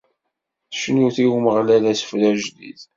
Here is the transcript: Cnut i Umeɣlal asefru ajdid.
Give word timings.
Cnut 0.81 1.17
i 1.23 1.25
Umeɣlal 1.35 1.83
asefru 1.91 2.21
ajdid. 2.29 2.81